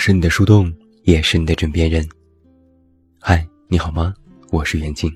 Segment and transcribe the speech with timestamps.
[0.00, 2.08] 是你的树洞，也是你的枕边人。
[3.20, 4.14] 嗨，你好吗？
[4.50, 5.14] 我是袁静。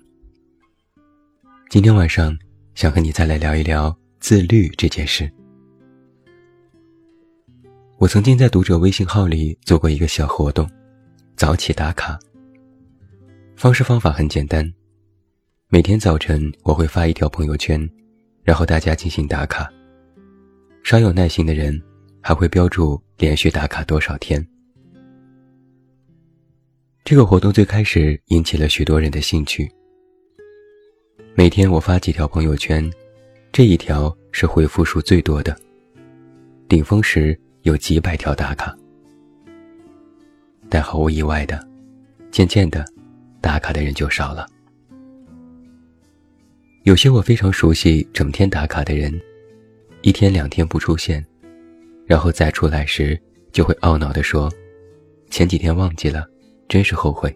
[1.70, 2.36] 今天晚上
[2.74, 5.32] 想和你再来聊一聊自律这件事。
[7.96, 10.68] 我曾经在读者微信号里做过一个小活动，
[11.34, 12.18] 早起打卡。
[13.56, 14.70] 方式方法很简单，
[15.68, 17.88] 每天早晨我会发一条朋友圈，
[18.42, 19.66] 然后大家进行打卡。
[20.82, 21.82] 稍有耐心的人
[22.20, 24.46] 还会标注连续打卡多少天。
[27.04, 29.70] 这个活动最开始引起了许多人的兴趣。
[31.34, 32.90] 每天我发几条朋友圈，
[33.52, 35.54] 这一条是回复数最多的，
[36.66, 38.74] 顶峰时有几百条打卡。
[40.70, 41.62] 但毫无意外的，
[42.30, 42.82] 渐渐的，
[43.42, 44.46] 打卡的人就少了。
[46.84, 49.12] 有些我非常熟悉、整天打卡的人。
[50.00, 51.22] 一天两天不出现，
[52.06, 53.20] 然后再出来时
[53.52, 54.50] 就会懊恼地说
[55.28, 56.26] ：“前几天忘记了，
[56.74, 57.32] 真是后悔。”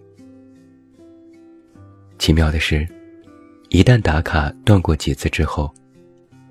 [2.18, 2.84] 奇妙的是，
[3.68, 5.72] 一旦打卡断过几次之后，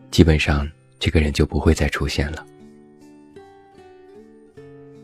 [0.10, 0.66] 基本上
[0.98, 2.46] 这个人就不会再出现了。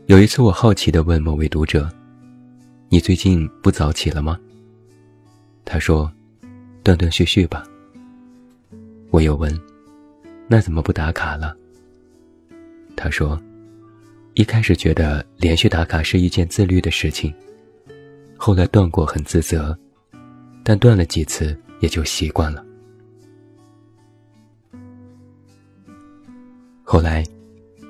[0.06, 1.86] 有一次，我好奇地问某位读者
[2.88, 4.40] ：“你最近不早起了吗？”
[5.62, 6.10] 他说
[6.82, 7.66] ：“断断续续吧。”
[9.12, 9.54] 我又问。
[10.48, 11.54] 那怎么不打卡了？
[12.96, 13.38] 他说
[14.32, 17.30] ：“一开始觉得连续打卡是一件自律的事情，
[18.46, 19.74] 后来断过很自责，
[20.62, 22.62] 但断了几次也就习惯了。
[26.82, 27.24] 后来，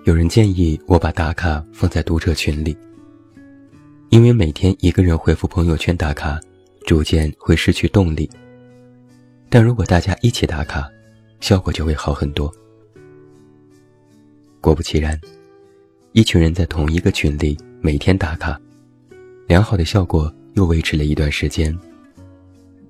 [0.05, 2.79] 有人建议我把打卡放在读者群里，
[4.11, 6.39] 因为每天一个人回复朋友圈打卡，
[6.87, 8.31] 逐渐会失去动力。
[9.49, 10.89] 但如果大家一起打卡，”
[11.43, 12.49] 效果就会好很多。
[14.61, 15.21] 果不其然，
[16.13, 18.57] 一群人在同一个群里每天打卡，
[19.49, 21.77] 良好的效果又维持了一段时间。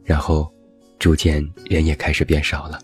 [0.04, 0.52] 然后，
[0.98, 2.78] 逐渐人也开始变少了。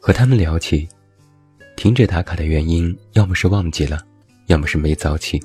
[0.00, 0.88] 和他们聊起，
[1.76, 4.04] 停止打卡的原因，要么是忘记了，
[4.46, 5.40] 要么是没早起。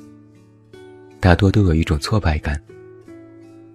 [1.20, 2.62] 大多都有一种挫败感，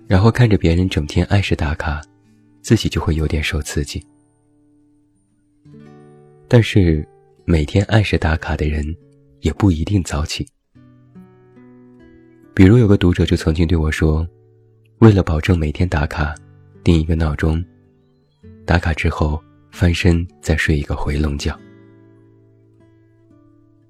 [0.07, 2.03] 然后看着别人整天按时打卡。
[2.63, 4.01] 自己就会有点受刺激，
[6.47, 7.05] 但是
[7.45, 8.87] 每天按时打卡的人
[9.41, 10.47] 也不一定早起。
[12.55, 14.29] 比如有个读者就曾经对我说
[15.01, 16.35] ：“为了保证每天打卡，
[16.85, 17.65] 定一个闹钟，
[18.67, 21.59] 打卡之后翻身再睡一个回笼觉。”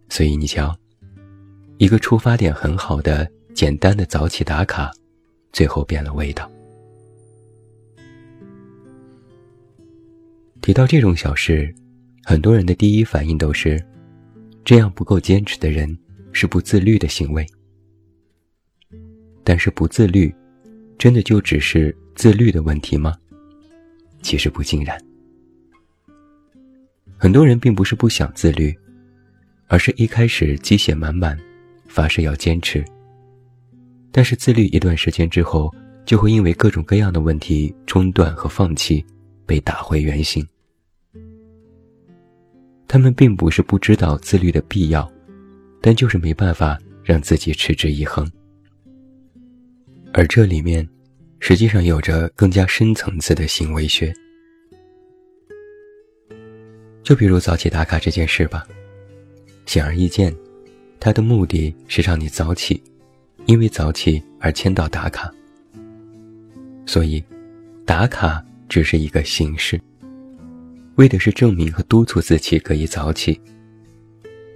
[0.09, 0.73] 所以你瞧，
[1.79, 4.93] 一个出发点很好的简单的早起打卡，
[5.53, 6.49] 最后变了味道。
[10.61, 11.75] 提到这种小事，
[12.23, 13.85] 很多人的第一反应都是：
[14.65, 15.99] 这样不够坚持的人
[16.31, 17.45] 是不自律的行为。
[19.45, 20.35] 但是不自律，
[20.99, 23.15] 真的就只是自律的问题吗？
[24.23, 24.97] 其实不尽然。
[27.17, 28.77] 很多人并不是不想自律，
[29.67, 31.39] 而是一开始积血满满，
[31.87, 32.85] 发誓要坚持。
[34.11, 35.73] 但是自律一段时间之后，
[36.05, 39.05] 就会因为各种各样的问题中断和放弃，
[39.47, 40.47] 被打回原形。
[42.87, 45.11] 他们并不是不知道自律的必要，
[45.81, 48.31] 但就是没办法让自己持之以恒。
[50.15, 50.87] 而这里面，
[51.41, 54.13] 实际上有着更加深层次的行为学。
[57.03, 58.67] 就比如早起打卡这件事吧，
[59.65, 60.35] 显而易见，
[61.01, 62.83] 它的目的是让你早起，
[63.47, 65.33] 因为早起而签到打卡。
[66.85, 67.25] 所以，
[67.87, 69.81] 打卡只是一个形式。
[70.97, 73.41] 为的是证明和督促自己可以早起。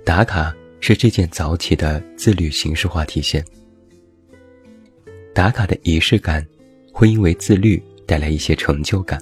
[0.04, 3.42] 打卡是这件早起的自律形式化体现。
[5.36, 6.42] 打卡的仪式感，
[6.90, 9.20] 会因为自律带来一些成就感。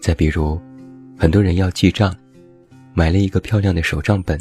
[0.00, 0.58] 再比如，
[1.18, 2.16] 很多人要记账，
[2.94, 4.40] 买了一个漂亮的手账本，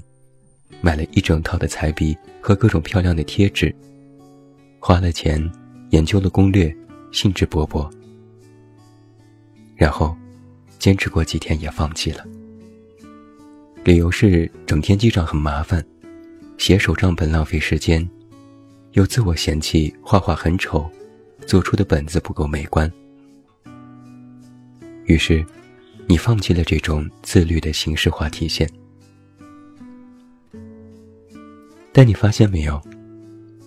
[0.79, 3.75] 买了一整套的彩笔和各种漂亮的贴纸，
[4.79, 5.51] 花了钱
[5.89, 6.73] 研究了攻略，
[7.11, 7.91] 兴致勃勃，
[9.75, 10.15] 然后。
[10.79, 12.25] 坚持过几天也放弃了，
[13.85, 15.81] 理由是整天记账很麻烦，
[16.57, 18.05] 写手账本浪费时间，
[18.93, 20.89] 又自我嫌弃画画很丑，
[21.47, 22.91] 做出的本子不够美观。
[25.05, 25.43] 于是，
[26.07, 28.69] 你放弃了这种自律的形式化体现。
[31.91, 32.79] 但你发现没有，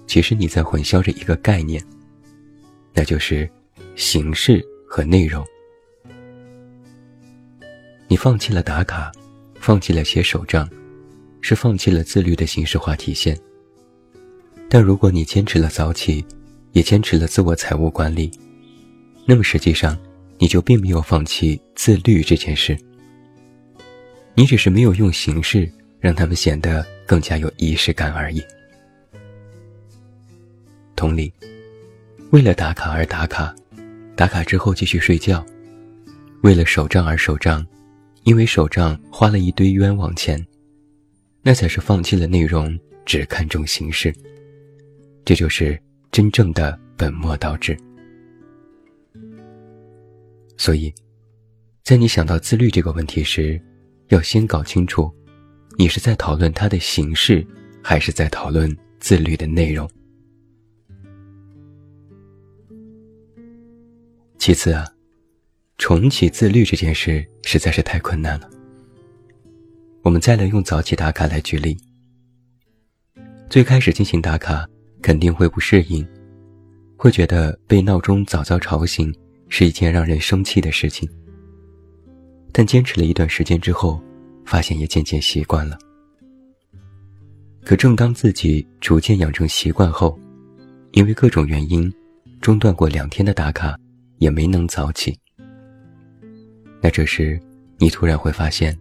[0.07, 1.85] 其实你在混淆着一个概念，
[2.95, 3.51] 那就是
[3.97, 5.45] 形式和内容。
[8.07, 9.11] 你放弃了打卡，
[9.57, 10.69] 放弃了写手账，
[11.41, 13.37] 是放弃了自律的形式化体现。
[14.69, 16.25] 但如果你坚持了早起，
[16.73, 18.31] 也坚持了自我财务管理，
[19.25, 19.97] 那么实际上，
[20.39, 22.77] 你就并没有放弃自律这件事。
[24.35, 28.45] 你只是没有用形式让他们显得更加有仪式感而已。
[30.95, 31.33] 同理，
[32.31, 33.55] 为了打卡而打卡，
[34.15, 35.43] 打卡之后继续睡觉；
[36.43, 37.67] 为了手账而手账，
[38.25, 40.45] 因为手账花了一堆冤枉钱，
[41.43, 44.15] 那才是放弃了内容，只看重形式。
[45.27, 45.79] 这就是
[46.13, 47.77] 真正的本末倒置。
[50.57, 50.95] 所以，
[51.83, 53.61] 在你想到自律这个问题时，
[54.09, 55.13] 要先搞清楚，
[55.77, 57.45] 你是在讨论它的形式，
[57.83, 59.91] 还是在讨论自律的内容。
[64.39, 64.87] 其次啊，
[65.77, 68.49] 重启自律这件事实在是太困难了。
[70.03, 71.77] 我们再来用早起打卡来举例。
[73.51, 74.65] 最开始进行打卡，
[75.07, 76.05] 肯定会不适应，
[76.97, 79.15] 会觉得被闹钟早早吵醒
[79.49, 81.09] 是一件让人生气的事情。
[82.51, 84.03] 但坚持了一段时间之后，
[84.45, 85.79] 发现也渐渐习惯了。
[87.65, 90.19] 可正当自己逐渐养成习惯后，
[90.91, 91.89] 因为各种原因，
[92.41, 93.79] 中断过两天的打卡，
[94.19, 95.17] 也没能早起。
[96.83, 97.41] 那这时，
[97.79, 98.77] 你突然会发现，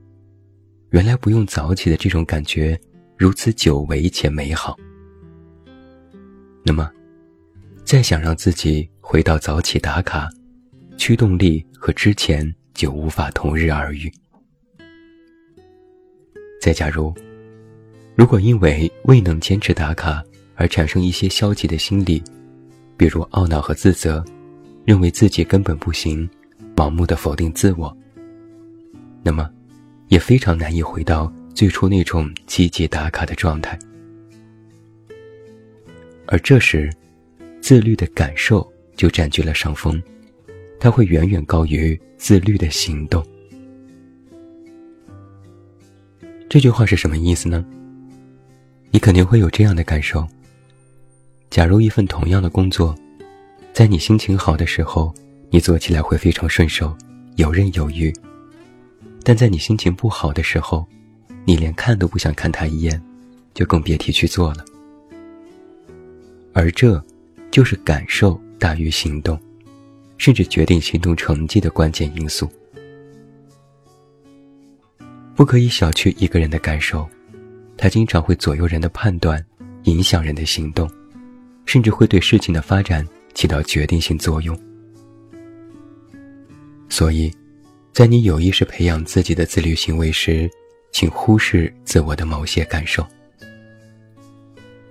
[0.90, 2.76] 原来不用早起的这种感觉
[3.16, 4.76] 如此久违且美好。
[6.66, 6.92] 那么，
[7.86, 10.28] 再想让自己回到早起打卡，
[10.98, 12.54] 驱动力和之前。
[12.76, 14.12] 就无法同日而语。
[16.60, 17.16] 再假如，
[18.16, 20.22] 如果因为未能坚持打卡
[20.56, 22.22] 而产生一些消极的心理，
[22.98, 24.22] 比如懊恼和自责，
[24.84, 26.30] 认为自己根本不行，
[26.76, 27.98] 盲目的否定自我，
[29.24, 29.50] 那么
[30.10, 33.80] 也非常难以回到最初那种积极打卡的状态。
[36.28, 36.90] 而这时，
[37.62, 40.02] 自律的感受就占据了上风。
[40.80, 43.26] 它会远远高于自律的行动。
[46.50, 47.66] 这句话是什么意思呢？
[48.92, 50.28] 你肯定会有这样的感受：
[51.50, 52.96] 假如一份同样的工作，
[53.74, 55.14] 在你心情好的时候，
[55.50, 56.96] 你做起来会非常顺手、
[57.38, 58.14] 游刃有余；
[59.24, 60.86] 但在你心情不好的时候，
[61.46, 63.02] 你连看都不想看他一眼，
[63.54, 64.64] 就更别提去做了。
[66.56, 67.00] 而这，
[67.52, 69.40] 就是感受大于行动。
[70.18, 72.50] 甚至决定行动成绩的关键因素。
[75.36, 77.06] 不可以小觑一个人的感受，
[77.76, 79.46] 他经常会左右人的判断，
[79.84, 80.90] 影响人的行动，
[81.66, 84.58] 甚至会对事情的发展起到决定性作用。
[86.88, 87.30] 所以，
[87.92, 90.50] 在你有意识培养自己的自律行为时，
[90.94, 93.06] 请忽视自我的某些感受，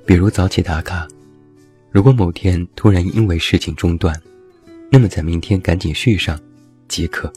[0.05, 1.09] 比如早起打卡。
[1.95, 4.21] 如果某天突然因为事情中断，
[4.91, 6.37] 那么在明天赶紧续上，
[6.89, 7.33] 即可。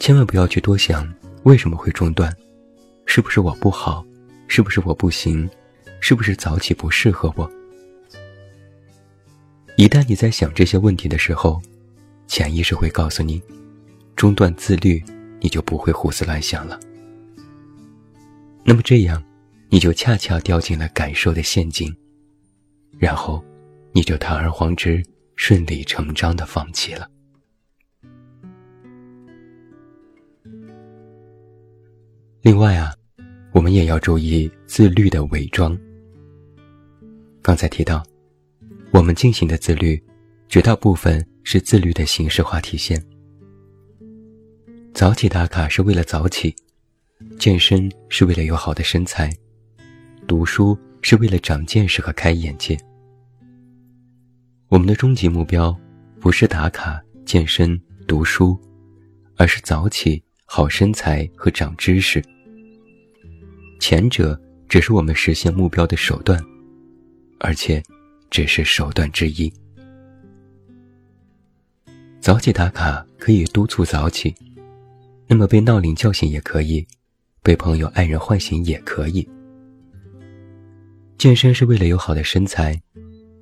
[0.00, 1.08] 千万不要去多想
[1.44, 2.36] 为什么会中断，
[3.06, 4.04] 是不是我不好，
[4.48, 5.48] 是不是我不行，
[6.00, 7.48] 是不是早起不适合我？
[9.76, 11.62] 一旦你在想这些问题的时候，
[12.26, 13.40] 潜意识会告诉你，
[14.16, 15.00] 中断自律，
[15.38, 16.80] 你就不会胡思乱想了。
[18.64, 19.22] 那么这样，
[19.68, 21.94] 你就恰恰掉进了感受的陷阱，
[22.98, 23.44] 然后，
[23.92, 25.02] 你就堂而皇之。
[25.36, 27.10] 顺理成章的放弃了。
[32.40, 32.94] 另外啊，
[33.52, 35.76] 我们也要注意自律的伪装。
[37.42, 38.00] 刚才提到，
[38.92, 40.00] 我们进行的自律，
[40.48, 43.04] 绝大部分是自律的形式化体现。
[44.94, 46.54] 早起打卡是为了早起，
[47.40, 49.36] 健身是为了有好的身材，
[50.28, 52.74] 读书是为了长见识和开眼界。
[54.68, 55.78] 我们的终极目标，
[56.18, 58.58] 不是打卡、健身、读书，
[59.36, 62.24] 而是早起、好身材和长知识。
[63.78, 66.42] 前者只是我们实现目标的手段，
[67.38, 67.82] 而且
[68.30, 69.52] 只是手段之一。
[72.18, 74.34] 早起打卡可以督促早起，
[75.26, 76.86] 那么被闹铃叫醒也可以，
[77.42, 79.28] 被朋友、爱人唤醒也可以。
[81.18, 82.80] 健身是为了有好的身材。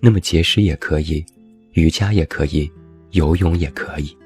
[0.00, 1.24] 那么节食也可以，
[1.74, 2.70] 瑜伽也可以，
[3.12, 4.16] 游泳也可以。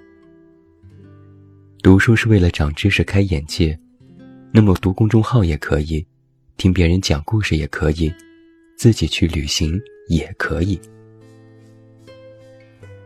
[1.83, 3.79] 读书是为了长知识、开眼界，
[4.53, 6.05] 那么读公众号也可以，
[6.57, 8.13] 听别人讲故事也可以，
[8.79, 10.81] 自己去旅行也可以。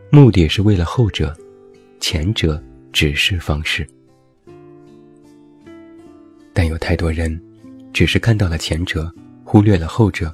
[0.09, 1.37] 目的是为了后者，
[1.99, 3.87] 前者只是方式。
[6.53, 7.39] 但有太多人，
[7.93, 9.13] 只是看到了前者，
[9.51, 10.31] 忽略了后者。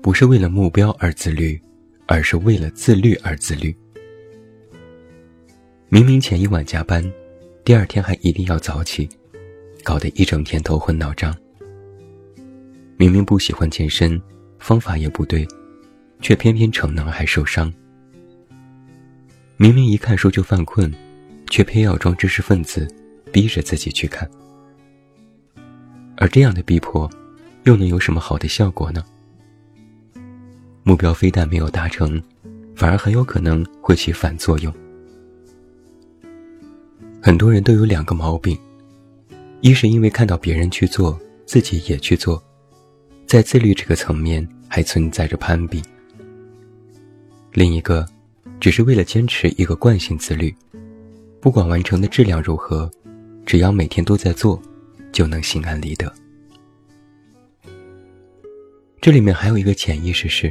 [0.00, 1.60] 不是为了目标而自律，
[2.06, 3.76] 而是为了自律而自律。
[5.88, 7.04] 明明前一晚加班，
[7.64, 9.08] 第二天还一定要早起，
[9.82, 11.36] 搞得一整天头昏脑胀。
[12.96, 14.22] 明明不喜欢健身，
[14.60, 15.44] 方法也不对，
[16.20, 17.72] 却偏偏逞能还受伤。
[19.56, 20.88] 明明一看书就犯困，
[21.50, 22.86] 却偏要装知识分子，
[23.32, 24.30] 逼着自己去看。
[26.16, 27.10] 而这样的逼迫，
[27.64, 29.02] 又能有什么好的效果呢？
[30.82, 32.22] 目标非但没有达成，
[32.76, 34.72] 反而很有可能会起反作用。
[37.22, 38.58] 很多人都有两个毛病：
[39.62, 42.42] 一是因为看到别人去做，自己也去做，
[43.26, 45.80] 在自律这个层面还存在着攀比；
[47.52, 48.06] 另一个，
[48.60, 50.54] 只是为了坚持一个惯性自律，
[51.40, 52.90] 不管完成的质量如何，
[53.46, 54.60] 只要每天都在做。
[55.14, 56.12] 就能心安理得。
[59.04, 60.50] 这里面还有一个潜意识是：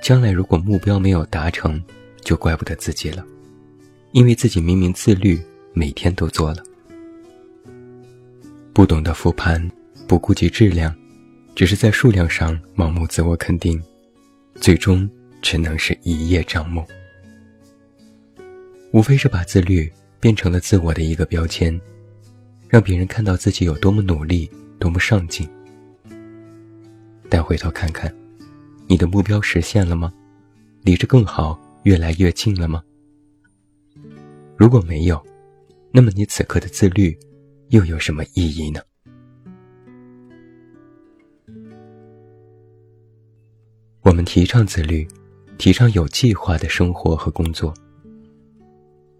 [0.00, 1.82] 将来如果目标没有达成，
[2.22, 3.26] 就怪不得自己了，
[4.12, 5.36] 因为自己明明自律，
[5.72, 6.62] 每天都做了。
[8.72, 9.68] 不懂得复盘，
[10.06, 10.94] 不顾及质量，
[11.56, 13.82] 只是在数量上盲目自我肯定，
[14.54, 15.10] 最终
[15.42, 16.86] 只能是一叶障目。
[18.92, 21.80] 无非是把自律变成了自我的一个标签。
[22.68, 25.50] 让别人看到自己有多么努力，多么上进。
[27.30, 28.12] 但回头看看，
[28.88, 30.12] 你的目标实现了吗？
[30.82, 32.82] 离着更好越来越近了吗？
[34.56, 35.24] 如果没有，
[35.92, 37.16] 那么你此刻的自律
[37.68, 38.80] 又有什么意义呢？
[44.02, 45.06] 我们提倡自律，
[45.56, 47.72] 提倡有计划的生活和工作。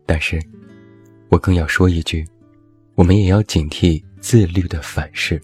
[0.04, 0.42] 但是，
[1.28, 2.26] 我更要说一句。
[2.96, 5.40] 我们也要警惕自律的反噬。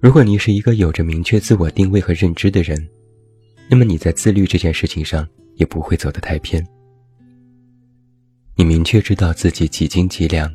[0.00, 2.88] 如果你是一个有着明确自我定位和认知的人，
[3.68, 6.64] 那么你在自律这件事情上也不会走得太偏。
[8.54, 10.54] 你明确知道自己几斤几两，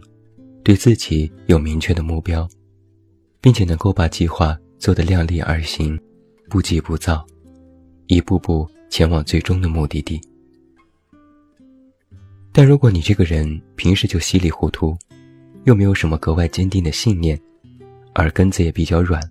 [0.64, 2.48] 对自己有明确的目标，
[3.42, 6.00] 并且能够把计划做得量力而行，
[6.50, 7.26] 不急不躁，
[8.08, 10.22] 一步步前往最终的目的地。
[12.54, 14.98] 但如果你这个人平时就稀里糊涂，
[15.66, 17.38] 又没有什么格外坚定的信念，
[18.16, 19.22] 耳根子也比较软，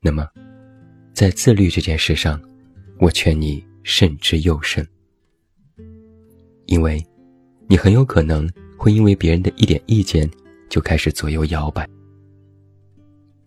[0.00, 0.28] 那么，
[1.14, 2.40] 在自律这件事上，
[2.98, 4.86] 我劝你慎之又慎，
[6.66, 7.02] 因为，
[7.68, 10.30] 你很有可能会因为别人的一点意见
[10.68, 11.88] 就开始左右摇摆，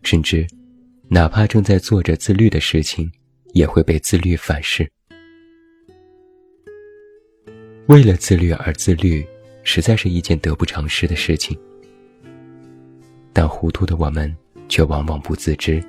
[0.02, 0.48] 甚至，
[1.08, 3.12] 哪怕正在做着自律的事情，
[3.54, 4.90] 也会被自律反噬。
[7.88, 9.24] 为了自律而自律，
[9.64, 11.56] 实在是一件得不偿失的事情。
[13.38, 14.34] 但糊涂的我们
[14.70, 15.84] 却往往不自知，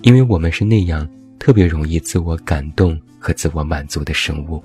[0.00, 1.08] 因为我们是那样
[1.38, 4.60] 特别容易自我感动和自我满足的生物。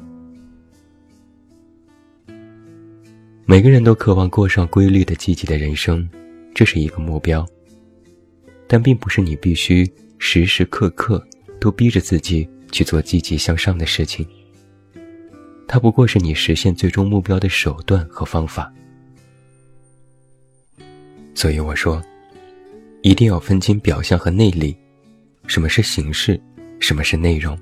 [3.45, 6.09] 每个人都渴望过上规律的、积极的人生，
[6.55, 7.45] 这是一个目标。
[8.65, 11.23] 但并不是你必须时时刻刻
[11.59, 14.27] 都逼着自己去做积极向上的事情。
[15.67, 18.73] 它不过是你实现最终目标的手段和方法，
[21.37, 22.03] 所以我说，
[23.03, 24.75] 一定要分清表象和内里，
[25.45, 26.41] 什么是形式，
[26.79, 27.55] 什么是内容。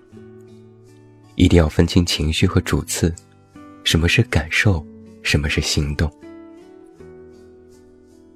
[1.36, 3.14] 一定要分清情绪和主次，
[3.84, 4.82] 什么是感受，
[5.24, 6.10] 什么是行动。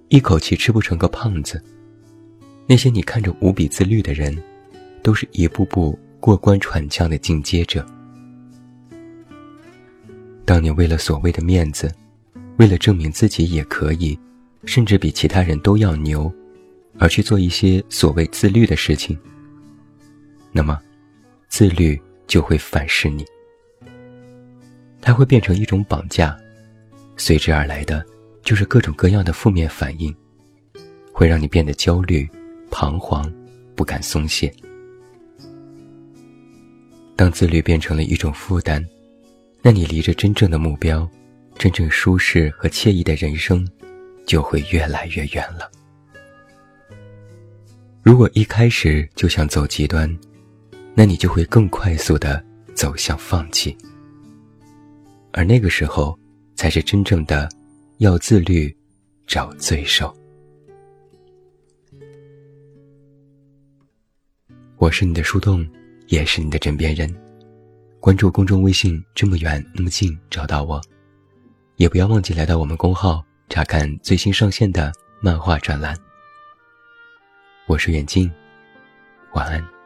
[0.10, 1.64] 一口气吃不成个胖子，
[2.68, 4.38] 那些你看着无比自律的人，
[5.02, 7.88] 都是一步步过关闯将的进阶者。
[10.44, 11.90] 当你为了所谓的面子，
[12.58, 14.20] 为了证明自己也可以，
[14.66, 16.32] 甚至比其他人都要牛，
[16.98, 19.18] 而去做一些所谓自律的事情，
[20.52, 20.80] 那么，
[21.48, 23.26] 自律就会反噬你。
[25.02, 26.38] 它会变成一种绑架，
[27.16, 28.06] 随之而来的
[28.44, 30.14] 就是各种各样的负面反应，
[31.12, 32.28] 会让你变得焦虑、
[32.70, 33.32] 彷徨，
[33.76, 34.54] 不敢松懈。
[37.16, 38.86] 当自律变成了一种负担。
[39.62, 41.06] 那你离着真正的目标，
[41.58, 43.68] 真正舒适和惬意的人生，
[44.30, 45.72] 就会越来越远了。
[48.04, 50.08] 如果一开始就想走极端，
[50.94, 52.46] 那你就会更快速的
[52.76, 53.76] 走向放弃。
[55.32, 56.16] 而那个时候，
[56.54, 57.50] 才是真正的
[57.98, 58.72] 要自律，
[59.26, 60.16] 找罪受。
[64.78, 65.68] 我是你的树洞，
[66.06, 67.12] 也是你的枕边人。
[68.00, 70.80] 关注公众微信，这么远那么近，找到我，
[71.78, 75.98] 也不要忘记来到我们公号查看最新上线的漫画专栏。
[77.66, 78.32] 我是远近，
[79.34, 79.79] 晚安。